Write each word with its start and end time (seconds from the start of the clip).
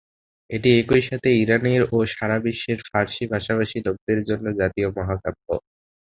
এটি 0.49 0.69
একই 0.81 1.01
সাথে 1.09 1.29
ইরানের 1.41 1.81
ও 1.91 2.07
সারা 2.11 2.37
বিশ্বের 2.45 2.79
ফার্সি 2.87 3.23
ভাষাভাষী 3.33 3.77
লোকদের 3.85 4.19
জন্য 4.29 4.45
জাতীয় 4.59 4.87
মহাকাব্য। 4.97 5.47